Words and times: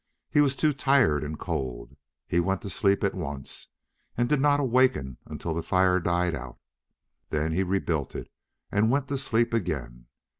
He 0.31 0.41
was 0.41 0.55
too 0.55 0.73
tired 0.73 1.23
and 1.23 1.37
cold. 1.37 1.95
He 2.25 2.39
went 2.39 2.63
to 2.63 2.71
sleep 2.71 3.03
at 3.03 3.13
once 3.13 3.67
and 4.17 4.27
did 4.27 4.41
not 4.41 4.59
awaken 4.59 5.19
until 5.27 5.53
the 5.53 5.61
fire 5.61 5.99
died 5.99 6.33
out. 6.33 6.57
Then 7.29 7.51
he 7.51 7.61
rebuilt 7.61 8.15
it 8.15 8.31
and 8.71 8.89
went 8.89 9.07
to 9.09 9.17
sleep 9.19 9.53
again. 9.53 10.07